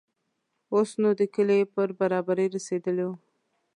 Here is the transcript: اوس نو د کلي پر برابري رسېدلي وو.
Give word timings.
اوس 0.73 0.89
نو 1.01 1.09
د 1.19 1.21
کلي 1.35 1.59
پر 1.73 1.89
برابري 1.99 2.45
رسېدلي 2.55 3.03
وو. 3.07 3.15